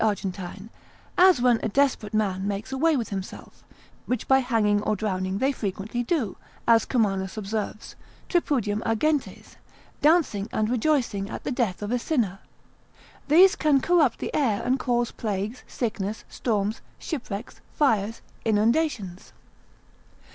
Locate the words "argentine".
0.03-0.71